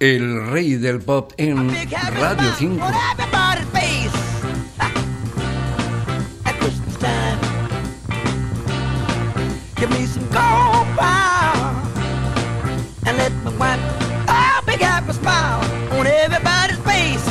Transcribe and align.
el 0.00 0.46
rey 0.50 0.74
del 0.74 1.00
pop 1.00 1.32
en 1.36 1.70
Radio 2.20 2.52
5. 2.56 2.86
Give 9.76 9.90
me 9.90 10.06
some 10.06 10.26
cold 10.30 10.86
power 10.96 11.74
and 13.06 13.16
let 13.16 13.32
me 13.44 13.50
wipe 13.58 13.78
a 14.28 14.62
big 14.66 14.80
happy 14.80 15.12
smile 15.12 15.60
on 15.92 16.06
everybody's 16.06 16.78
face. 16.78 17.28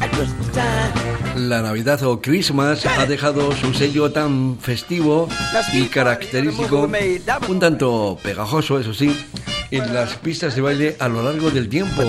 At 0.00 0.10
Christmas 0.12 0.48
time. 0.52 1.48
La 1.48 1.62
Navidad 1.62 2.02
o 2.02 2.20
Christmas 2.20 2.84
ha 2.84 3.06
dejado 3.06 3.52
su 3.52 3.72
sello 3.72 4.10
tan 4.10 4.58
festivo 4.58 5.28
y 5.72 5.86
característico, 5.86 6.88
un 7.48 7.60
tanto 7.60 8.18
pegajoso, 8.22 8.80
eso 8.80 8.92
sí, 8.92 9.16
en 9.70 9.94
las 9.94 10.14
pistas 10.14 10.54
de 10.54 10.60
baile 10.60 10.96
a 10.98 11.08
lo 11.08 11.22
largo 11.22 11.50
del 11.50 11.68
tiempo 11.68 12.02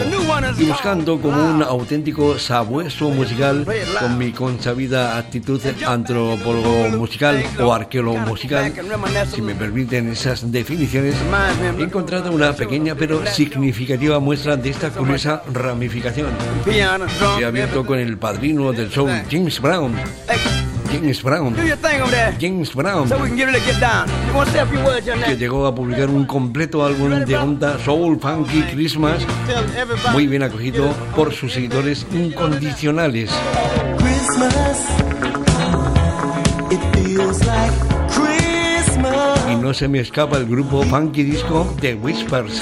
y 0.57 0.65
buscando 0.65 1.19
como 1.19 1.55
un 1.55 1.63
auténtico 1.63 2.39
sabueso 2.39 3.09
musical 3.09 3.65
con 3.99 4.17
mi 4.17 4.31
consabida 4.31 5.17
actitud 5.17 5.61
antropólogo 5.85 6.89
musical 6.97 7.43
o 7.59 7.73
arqueólogo 7.73 8.19
musical, 8.19 8.71
si 9.33 9.41
me 9.41 9.55
permiten 9.55 10.09
esas 10.09 10.51
definiciones, 10.51 11.15
he 11.77 11.83
encontrado 11.83 12.31
una 12.31 12.53
pequeña 12.53 12.95
pero 12.95 13.25
significativa 13.25 14.19
muestra 14.19 14.55
de 14.55 14.69
esta 14.69 14.89
curiosa 14.89 15.43
ramificación. 15.53 16.29
He 16.65 17.45
abierto 17.45 17.85
con 17.85 17.99
el 17.99 18.17
padrino 18.17 18.71
del 18.71 18.89
show, 18.89 19.07
James 19.29 19.59
Brown. 19.59 19.95
James 20.91 21.21
Brown. 21.21 21.55
James 22.39 22.73
Brown. 22.73 23.09
Que 25.25 25.37
llegó 25.37 25.65
a 25.67 25.75
publicar 25.75 26.09
un 26.09 26.25
completo 26.25 26.85
álbum 26.85 27.25
de 27.25 27.37
onda 27.37 27.77
Soul 27.79 28.19
Funky 28.19 28.63
Christmas, 28.63 29.25
muy 30.11 30.27
bien 30.27 30.43
acogido 30.43 30.89
por 31.15 31.33
sus 31.33 31.53
seguidores 31.53 32.05
incondicionales. 32.11 33.31
Y 39.51 39.55
no 39.55 39.73
se 39.73 39.87
me 39.87 39.99
escapa 39.99 40.37
el 40.37 40.45
grupo 40.45 40.83
funky 40.83 41.23
disco 41.23 41.73
The 41.79 41.95
Whispers. 41.95 42.61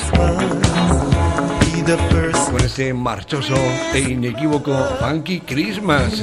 Con 2.51 2.61
este 2.61 2.93
marchoso 2.93 3.55
e 3.93 3.99
inequívoco 3.99 4.73
Funky 4.99 5.39
Christmas. 5.41 6.21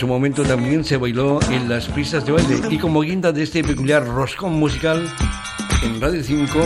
Su 0.00 0.06
momento 0.06 0.42
también 0.44 0.82
se 0.82 0.96
bailó 0.96 1.40
en 1.50 1.68
las 1.68 1.86
pistas 1.88 2.24
de 2.24 2.32
baile. 2.32 2.58
Y 2.70 2.78
como 2.78 3.02
guinda 3.02 3.32
de 3.32 3.42
este 3.42 3.62
peculiar 3.62 4.02
roscón 4.06 4.54
musical 4.54 5.06
en 5.82 6.00
Radio 6.00 6.24
5 6.24 6.58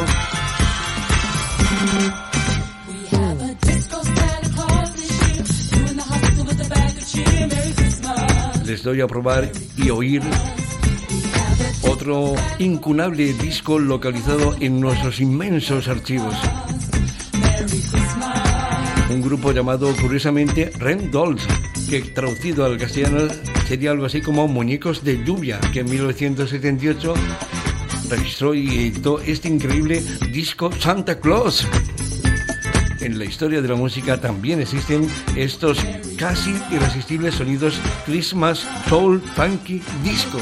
les 8.65 8.85
doy 8.85 9.01
a 9.01 9.09
probar 9.09 9.51
y 9.77 9.91
oír 9.91 10.23
otro 11.83 12.35
incunable 12.61 13.33
disco 13.33 13.81
localizado 13.81 14.55
en 14.61 14.81
nuestros 14.81 15.19
inmensos 15.19 15.89
archivos. 15.89 16.37
Un 19.11 19.23
grupo 19.23 19.51
llamado 19.51 19.93
curiosamente 19.97 20.71
Ren 20.79 21.11
Dolls 21.11 21.45
que 21.89 22.01
traducido 22.03 22.65
al 22.65 22.79
castellano 22.79 23.29
sería 23.67 23.91
algo 23.91 24.07
así 24.07 24.21
como 24.21 24.49
Muñecos 24.49 25.05
de 25.05 25.25
Lluvia, 25.25 25.61
que 25.73 25.81
en 25.81 25.91
1978 25.91 27.15
registró 28.09 28.55
y 28.55 28.69
editó 28.69 29.21
este 29.21 29.49
increíble 29.49 30.03
disco 30.33 30.71
Santa 30.79 31.19
Claus. 31.21 31.67
En 33.01 33.19
la 33.19 33.25
historia 33.25 33.61
de 33.61 33.69
la 33.69 33.75
música 33.75 34.21
también 34.21 34.61
existen 34.61 35.09
estos 35.37 35.79
casi 36.17 36.55
irresistibles 36.71 37.35
sonidos 37.35 37.79
Christmas, 38.07 38.67
Soul, 38.89 39.21
Funky, 39.35 39.83
Disco. 40.03 40.39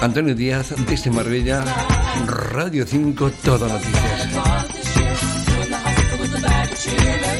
Antonio 0.00 0.34
Díaz, 0.34 0.74
desde 0.88 1.10
Marbella, 1.10 1.64
Radio 2.26 2.86
5, 2.86 3.30
Todo 3.42 3.68
Noticias. 3.68 4.79
Hear 6.90 7.39